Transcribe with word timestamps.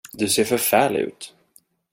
Du 0.13 0.27
ser 0.27 0.45
förfärlig 0.45 0.99
ut. 0.99 1.35